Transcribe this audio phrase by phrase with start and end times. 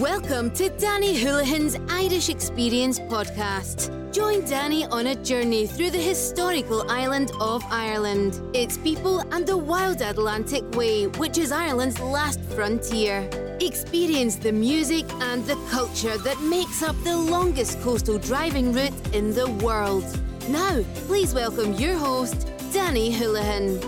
[0.00, 3.92] Welcome to Danny Houlihan's Irish Experience podcast.
[4.12, 9.56] Join Danny on a journey through the historical island of Ireland, its people, and the
[9.56, 13.30] wild Atlantic Way, which is Ireland's last frontier.
[13.60, 19.32] Experience the music and the culture that makes up the longest coastal driving route in
[19.32, 20.04] the world.
[20.48, 23.78] Now, please welcome your host, Danny Houlihan.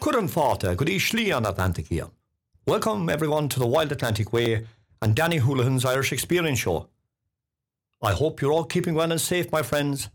[0.00, 2.17] Couldn't go dtí.
[2.68, 4.66] Welcome everyone to the Wild Atlantic Way
[5.00, 6.90] and Danny Houlihan's Irish Experience Show.
[8.02, 10.10] I hope you're all keeping well and safe, my friends.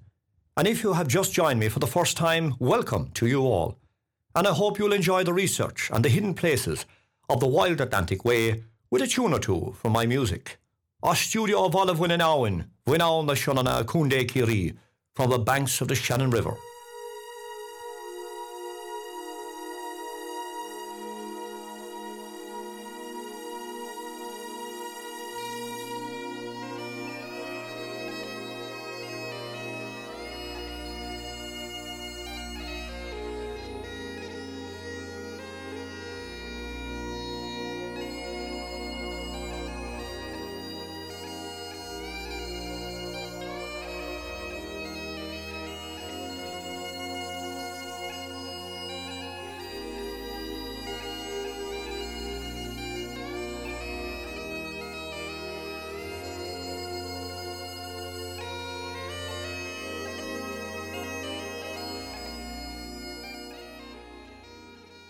[0.55, 3.79] And if you have just joined me for the first time, welcome to you all.
[4.35, 6.85] And I hope you'll enjoy the research and the hidden places
[7.27, 8.61] of the Wild Atlantic Way
[8.91, 10.59] with a tune or two from my music.
[11.01, 14.75] Our studio of Olive Winanawen, Winawn the Shonana Kunde Kiri,
[15.15, 16.55] from the banks of the Shannon River.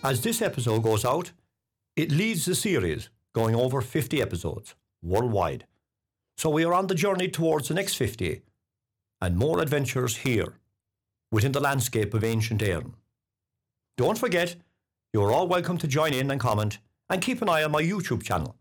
[0.06, 1.32] As this episode goes out,
[1.96, 5.66] it leads the series going over 50 episodes worldwide.
[6.38, 8.42] So we are on the journey towards the next 50
[9.22, 10.59] and more adventures here
[11.31, 12.96] within the landscape of ancient Éireann.
[13.96, 14.58] Don't forget,
[15.14, 18.24] you're all welcome to join in and comment and keep an eye on my YouTube
[18.24, 18.58] channel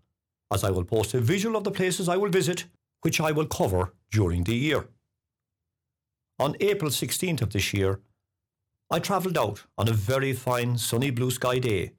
[0.52, 2.66] as I will post a visual of the places I will visit
[3.00, 4.86] which I will cover during the year.
[6.38, 7.98] On April 16th of this year,
[8.92, 11.92] I travelled out on a very fine sunny blue sky day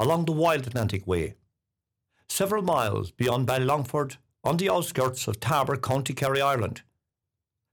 [0.00, 1.36] along the wild Atlantic Way,
[2.28, 6.82] several miles beyond Ballylongford on the outskirts of Tarbert, County Kerry, Ireland,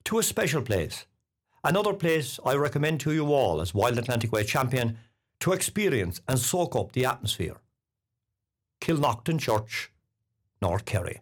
[0.03, 1.07] to a special place,
[1.63, 4.99] another place I recommend to you all as Wild Atlantic Way champion
[5.39, 7.57] to experience and soak up the atmosphere.
[8.79, 9.91] Kilnaughtin Church,
[10.61, 11.21] North Kerry.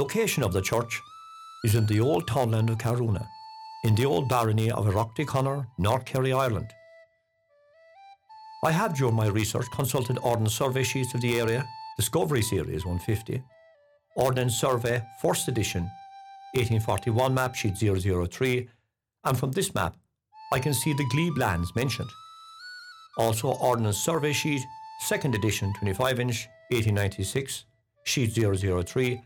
[0.00, 1.02] Location of the church
[1.62, 3.28] is in the old townland of Caruna,
[3.84, 6.70] in the old barony of Iraghticonnor, North Kerry, Ireland.
[8.64, 11.68] I have during my research consulted Ordnance Survey sheets of the area,
[11.98, 13.42] Discovery Series 150,
[14.16, 15.82] Ordnance Survey 1st edition,
[16.54, 18.70] 1841 map sheet 003,
[19.24, 19.98] and from this map
[20.50, 22.08] I can see the glebe lands mentioned.
[23.18, 24.62] Also Ordnance Survey sheet
[25.10, 27.66] 2nd edition 25 inch 1896,
[28.04, 29.20] sheet 003,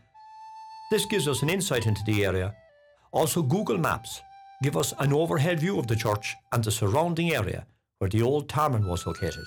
[0.91, 2.53] this gives us an insight into the area.
[3.11, 4.21] Also, Google Maps
[4.61, 7.65] give us an overhead view of the church and the surrounding area
[7.99, 9.45] where the old termon was located.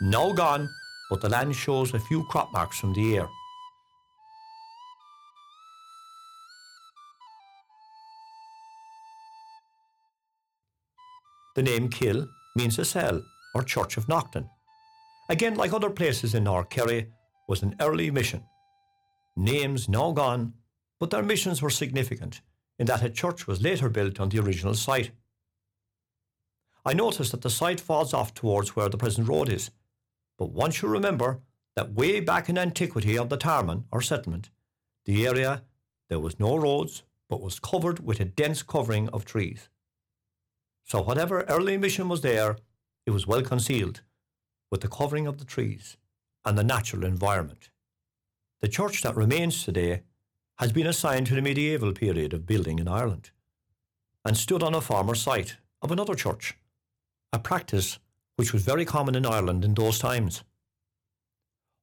[0.00, 0.68] Now gone,
[1.10, 3.26] but the land shows a few crop marks from the year.
[11.54, 13.22] The name Kill means a cell
[13.54, 14.48] or church of Nocton.
[15.30, 17.08] Again, like other places in North Kerry,
[17.48, 18.44] was an early mission.
[19.36, 20.52] Names now gone,
[20.98, 22.40] but their missions were significant
[22.78, 25.10] in that a church was later built on the original site.
[26.84, 29.70] I noticed that the site falls off towards where the present road is,
[30.38, 31.40] but once you remember
[31.74, 34.50] that way back in antiquity of the Termon or settlement,
[35.04, 35.62] the area
[36.08, 39.68] there was no roads but was covered with a dense covering of trees.
[40.84, 42.56] So whatever early mission was there,
[43.04, 44.02] it was well concealed
[44.70, 45.96] with the covering of the trees
[46.44, 47.70] and the natural environment.
[48.60, 50.02] The church that remains today
[50.58, 53.30] has been assigned to the medieval period of building in Ireland
[54.24, 56.56] and stood on a former site of another church,
[57.32, 57.98] a practice
[58.36, 60.44] which was very common in Ireland in those times.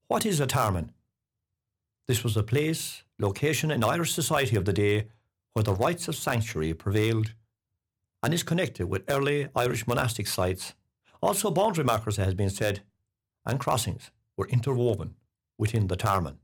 [0.08, 0.92] What is a termon?
[2.08, 5.08] This was a place, location in Irish society of the day
[5.54, 7.34] where the rights of sanctuary prevailed
[8.22, 10.74] and is connected with early Irish monastic sites.
[11.22, 12.82] Also, boundary markers, it has been said,
[13.46, 15.16] and crossings were interwoven
[15.58, 16.40] within the termon.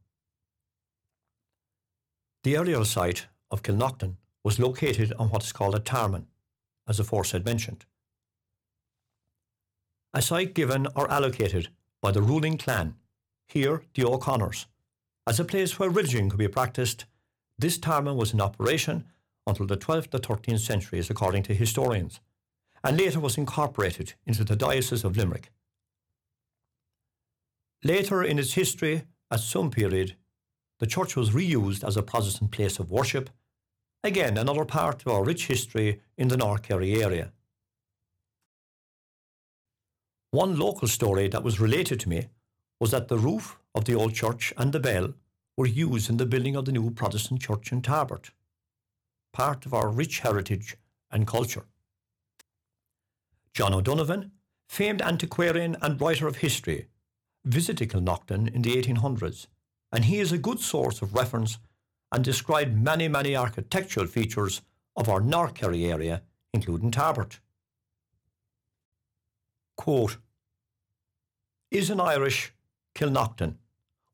[2.43, 4.15] The earlier site of Kilnaughtin
[4.45, 6.27] was located on what is called a termon,
[6.87, 7.85] as aforesaid mentioned.
[10.13, 11.67] A site given or allocated
[12.01, 12.95] by the ruling clan,
[13.45, 14.67] here the O'Connors,
[15.27, 17.05] as a place where religion could be practiced.
[17.57, 19.05] This termon was in operation
[19.45, 22.21] until the 12th to 13th centuries, according to historians,
[22.85, 25.51] and later was incorporated into the Diocese of Limerick.
[27.83, 30.15] Later in its history, at some period,
[30.79, 33.29] the church was reused as a Protestant place of worship,
[34.03, 37.31] again another part of our rich history in the North Kerry area.
[40.31, 42.27] One local story that was related to me
[42.79, 45.13] was that the roof of the old church and the bell
[45.57, 48.31] were used in the building of the new Protestant church in Tarbert,
[49.33, 50.77] part of our rich heritage
[51.11, 51.65] and culture.
[53.53, 54.31] John O'Donovan,
[54.69, 56.87] famed antiquarian and writer of history,
[57.43, 59.47] visited Kilnaughtin in the 1800s,
[59.91, 61.57] and he is a good source of reference
[62.11, 64.61] and described many, many architectural features
[64.95, 66.21] of our North Kerry area,
[66.53, 67.39] including Tarbert.
[69.77, 70.17] Quote,
[71.71, 72.53] is an Irish
[72.95, 73.55] Kilnaughtin,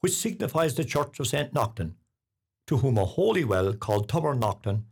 [0.02, 1.54] which signifies the Church of St.
[1.54, 1.94] Nocton,
[2.68, 4.84] to whom a holy well called Tubber Nocton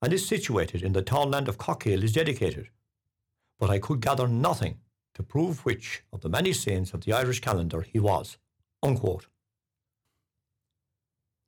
[0.00, 2.68] and is situated in the townland of Cockhill is dedicated.
[3.58, 4.78] But I could gather nothing
[5.14, 8.38] to prove which of the many saints of the Irish calendar he was.
[8.82, 9.26] Unquote.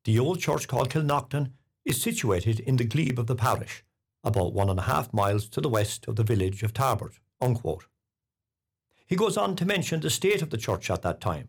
[0.04, 1.52] The old church called Kilnaughtin
[1.84, 3.84] is situated in the glebe of the parish,
[4.24, 7.18] about one and a half miles to the west of the village of Tarbert.
[7.40, 7.86] Unquote.
[9.06, 11.48] He goes on to mention the state of the church at that time.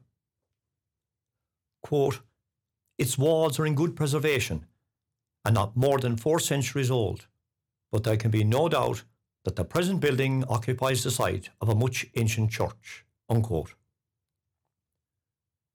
[1.81, 2.21] Quote,
[2.98, 4.65] its walls are in good preservation
[5.44, 7.27] and not more than four centuries old,
[7.92, 9.04] but there can be no doubt
[9.44, 13.06] that the present building occupies the site of a much ancient church.
[13.30, 13.74] Unquote.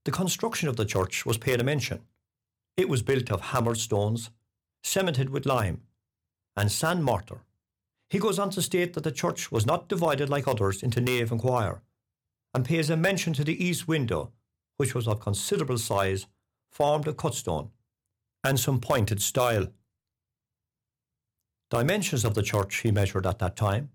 [0.05, 2.01] The construction of the church was paid a mention.
[2.77, 4.31] It was built of hammered stones,
[4.83, 5.83] cemented with lime,
[6.57, 7.41] and sand mortar.
[8.11, 11.33] He goes on to state that the church was not divided like others into nave
[11.33, 11.83] and choir,
[12.55, 14.33] and pays a mention to the east window,
[14.77, 16.27] which was of considerable size,
[16.71, 17.71] formed of cut stone,
[18.45, 19.69] and some pointed style.
[21.71, 23.91] Dimensions of the church he measured at that time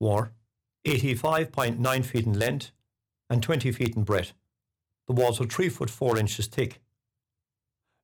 [0.00, 0.32] were
[0.86, 2.72] 85.9 feet in length
[3.28, 4.32] and 20 feet in breadth.
[5.10, 6.80] The walls were 3 foot 4 inches thick.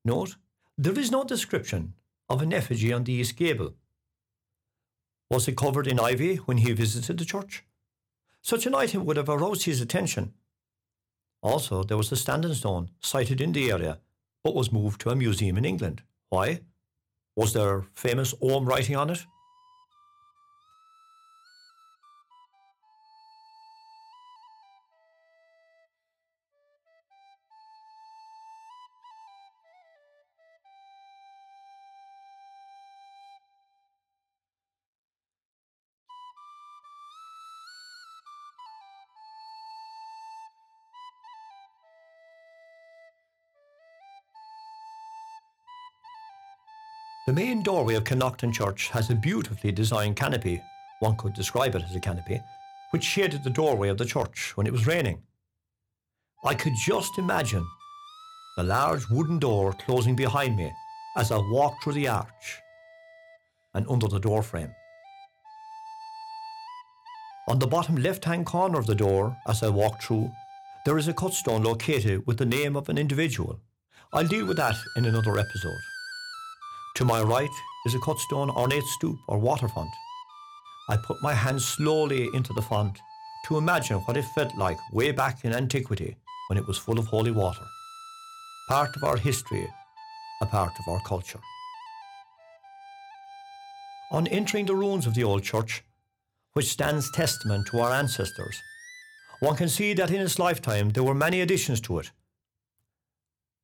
[0.05, 0.35] Note,
[0.77, 1.95] there is no description
[2.29, 3.75] of an effigy on the east gable.
[5.31, 7.63] Was it covered in ivy when he visited the church?
[8.43, 10.35] Such an item would have aroused his attention.
[11.45, 14.01] Also, there was a standing stone sited in the area,
[14.43, 16.03] but was moved to a museum in England.
[16.31, 16.63] Why?
[17.37, 19.25] Was there famous Ogham writing on it?
[47.27, 50.63] The main doorway of Kilnaughtin Church has a beautifully designed canopy,
[51.01, 52.41] one could describe it as a canopy,
[52.93, 55.21] which shaded the doorway of the church when it was raining.
[56.45, 57.67] I could just imagine
[58.57, 60.71] the large wooden door closing behind me
[61.17, 62.61] as I walked through the arch
[63.75, 64.73] and under the door frame.
[67.49, 70.31] On the bottom left hand corner of the door, as I walked through,
[70.85, 73.59] there is a cut stone located with the name of an individual.
[74.13, 75.81] I'll deal with that in another episode.
[76.97, 77.51] To my right
[77.85, 79.91] is a cut stone ornate stoop or water font.
[80.89, 82.99] I put my hand slowly into the font
[83.47, 86.17] to imagine what it felt like way back in antiquity
[86.49, 87.67] when it was full of holy water.
[88.71, 89.69] Part of our history,
[90.41, 91.41] a part of our culture.
[94.11, 95.85] On entering the ruins of the old church,
[96.55, 98.63] which stands testament to our ancestors,
[99.41, 102.11] one can see that in its lifetime there were many additions to it,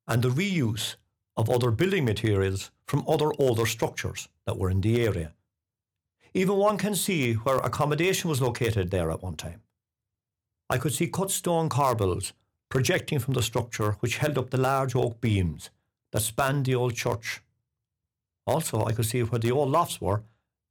[0.06, 0.96] and the reuse
[1.36, 5.32] of other building materials from other older structures that were in the area.
[6.34, 9.62] Even one can see where accommodation was located there at one time.
[10.70, 12.32] I could see cut stone corbels
[12.70, 15.68] projecting from the structure which held up the large oak beams
[16.12, 17.42] that spanned the old church.
[18.46, 20.22] Also, I could see where the old lofts were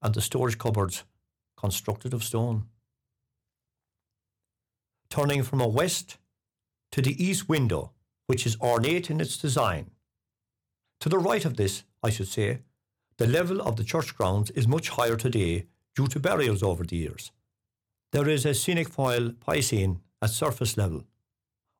[0.02, 1.04] and the storage cupboards
[1.56, 2.66] constructed of stone.
[5.10, 6.18] Turning from a west
[6.92, 7.92] to the east window,
[8.26, 9.91] which is ornate in its design,
[11.02, 12.60] to the right of this, I should say,
[13.18, 15.66] the level of the church grounds is much higher today
[15.96, 17.32] due to burials over the years.
[18.12, 21.04] There is a cinquefoil piscina at surface level.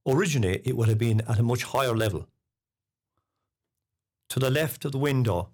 [0.08, 2.28] Originally, it would have been at a much higher level.
[4.30, 5.50] To the left of the window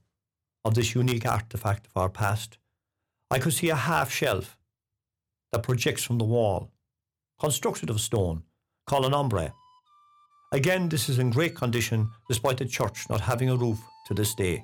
[0.63, 2.57] of this unique artefact of our past,
[3.29, 4.57] I could see a half shelf
[5.51, 6.71] that projects from the wall.
[7.39, 8.43] constructed of stone,
[8.88, 9.51] called an aumbry.
[10.54, 14.34] Again, this is in great condition despite the church not having a roof to this
[14.34, 14.63] day.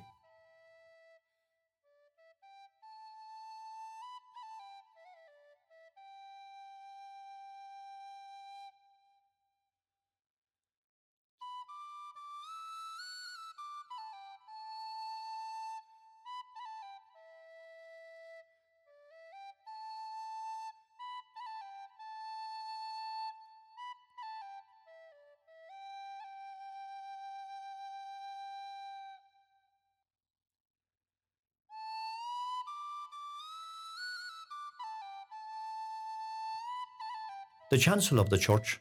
[37.70, 38.80] The chancel of the church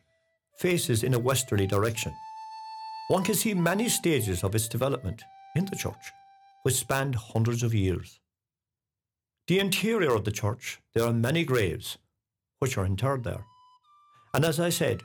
[0.57, 2.13] faces in a westerly direction.
[3.07, 5.23] One can see many stages of its development
[5.55, 6.11] in the church,
[6.63, 8.19] which spanned hundreds of years.
[9.47, 11.97] The interior of the church, there are many graves
[12.59, 13.45] which are interred there.
[14.33, 15.01] And as I said,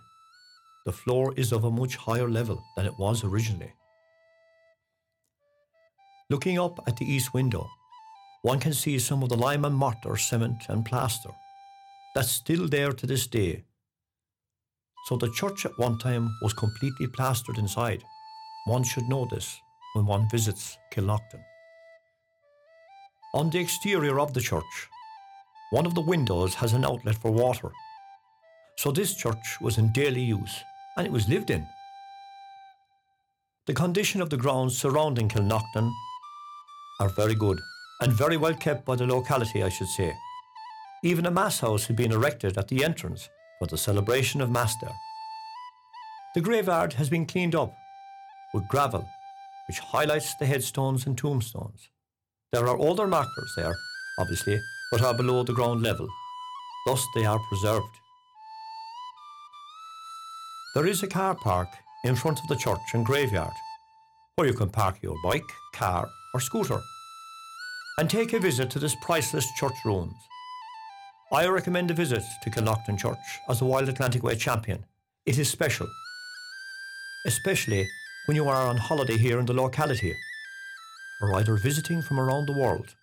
[0.87, 3.73] the floor is of a much higher level than it was originally.
[6.31, 7.69] Looking up at the east window,
[8.43, 11.31] one can see some of the lime and mortar, cement and plaster
[12.15, 13.65] that's still there to this day
[15.07, 18.03] so the church at one time was completely plastered inside.
[18.67, 19.61] One should know this
[19.95, 21.43] when one visits Kilnaughtin.
[23.35, 24.89] On the exterior of the church,
[25.71, 27.71] one of the windows has an outlet for water.
[28.77, 30.63] So this church was in daily use
[30.97, 31.67] and it was lived in.
[33.67, 35.93] The condition of the grounds surrounding Kilnaughtin
[37.01, 37.61] are very good
[38.01, 40.15] and very well kept by the locality, I should say.
[41.05, 44.75] Even a mass house had been erected at the entrance for the celebration of Mass
[44.81, 44.95] there.
[46.35, 47.75] The graveyard has been cleaned up
[48.55, 49.09] with gravel,
[49.69, 51.89] which highlights the headstones and tombstones.
[52.53, 53.75] There are older markers there,
[54.19, 54.61] obviously,
[54.91, 56.09] but are below the ground level.
[56.87, 57.87] Thus, they are preserved.
[60.75, 61.69] There is a car park
[62.05, 63.53] in front of the church and graveyard,
[64.37, 65.43] where you can park your bike,
[65.75, 66.81] car, or scooter
[67.99, 70.15] and take a visit to this priceless church ruins.
[71.31, 73.19] I recommend a visit to Kilnaughtin Church
[73.51, 74.87] as a Wild Atlantic Way champion.
[75.27, 75.87] It is special,
[77.27, 77.87] especially
[78.27, 80.17] when you are on holiday here in the locality,
[81.21, 82.95] or either visiting from around the world,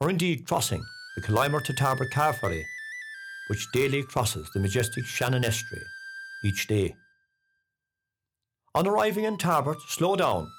[0.00, 0.82] or indeed crossing
[1.14, 2.64] the Killimer to Tarbert car ferry,
[3.48, 5.84] which daily crosses the majestic Shannon Estuary
[6.42, 6.96] each day.
[8.74, 10.50] On arriving in Tarbert, slow down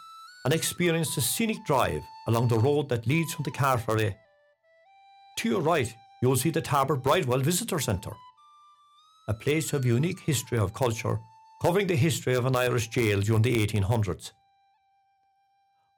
[0.46, 4.16] and experience the scenic drive along the road that leads from the car ferry.
[5.40, 8.16] To your right, you'll see the Tarbert Bridewell Visitor Centre,
[9.28, 11.20] a place of unique history of culture
[11.62, 14.32] covering the history of an Irish jail during the 1800s.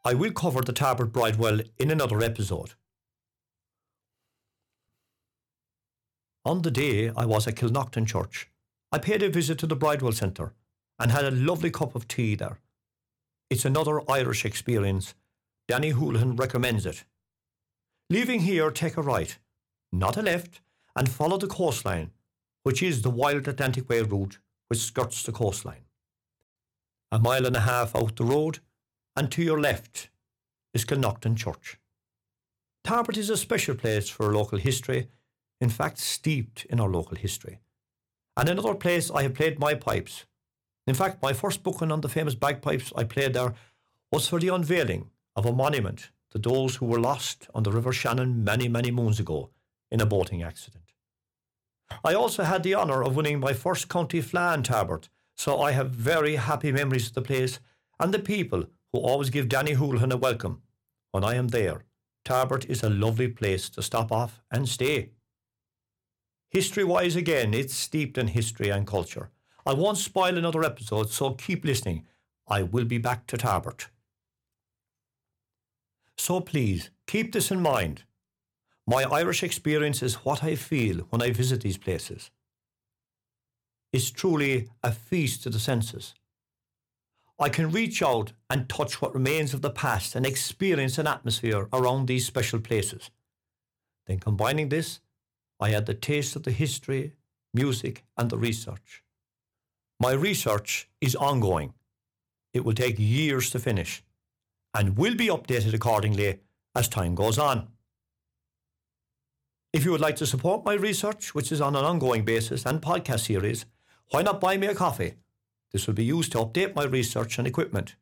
[0.05, 2.71] I will cover the Tarbert Bridewell in another episode.
[6.45, 8.49] On the day I was at Kilnaughtin Church,
[8.91, 10.53] I paid a visit to the Bridewell Centre
[10.97, 12.59] and had a lovely cup of tea there.
[13.49, 15.13] It's another Irish experience.
[15.67, 17.03] Danny Houlihan recommends it.
[18.09, 19.37] Leaving here, take a right
[19.91, 20.61] not a left,
[20.95, 22.11] and follow the coastline,
[22.63, 25.85] which is the Wild Atlantic Way route which skirts the coastline.
[27.11, 28.59] A mile and a half out the road,
[29.15, 30.09] and to your left
[30.73, 31.79] is Kilnaughtin Church.
[32.83, 35.07] Tarbert is a special place for local history,
[35.59, 37.59] in fact, steeped in our local history.
[38.37, 40.25] And another place I have played my pipes.
[40.87, 43.53] In fact, my first booking on the famous bagpipes I played there
[44.11, 47.91] was for the unveiling of a monument to those who were lost on the River
[47.91, 49.49] Shannon many, many moons ago
[49.91, 50.83] in a boating accident.
[52.03, 55.91] I also had the honour of winning my first county fleadh Tarbert, so I have
[55.91, 57.59] very happy memories of the place
[57.99, 60.61] and the people who always give Danny Houlihan a welcome
[61.11, 61.85] when I am there.
[62.25, 65.11] Tarbert is a lovely place to stop off and stay.
[66.51, 69.29] History wise, again, it's steeped in history and culture.
[69.65, 72.05] I won't spoil another episode, so keep listening.
[72.47, 73.87] I will be back to Tarbert.
[76.17, 78.03] So please keep this in mind.
[78.89, 82.31] My Irish experience is what I feel when I visit these places.
[83.93, 86.15] It's truly a feast to the senses.
[87.37, 91.69] I can reach out and touch what remains of the past and experience an atmosphere
[91.71, 93.11] around these special places.
[94.07, 95.01] Then, combining this,
[95.59, 97.13] I add the taste of the history,
[97.53, 99.03] music, and the research.
[99.99, 101.75] My research is ongoing.
[102.55, 104.03] It will take years to finish
[104.73, 106.39] and will be updated accordingly
[106.73, 107.67] as time goes on.
[109.71, 112.81] If you would like to support my research, which is on an ongoing basis, and
[112.81, 113.65] podcast series,
[114.09, 115.13] why not buy me a coffee?
[115.71, 117.95] This will be used to update my research and equipment.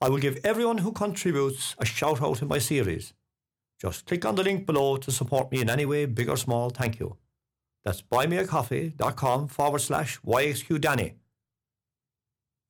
[0.00, 3.14] I will give everyone who contributes a shout out in my series.
[3.80, 6.70] Just click on the link below to support me in any way, big or small.
[6.70, 7.16] Thank you.
[7.84, 11.14] That's buymeacoffee.com forward slash YXQ Danny.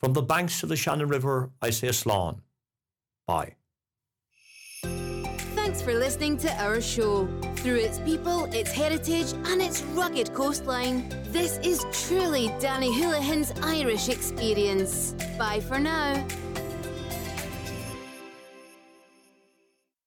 [0.00, 2.40] From the banks of the Shannon River, I say Slán.
[3.26, 3.56] Bye.
[5.84, 7.26] For listening to our show.
[7.56, 14.08] Through its people, its heritage, and its rugged coastline, this is truly Danny Houlihan's Irish
[14.08, 15.16] experience.
[15.36, 16.24] Bye for now.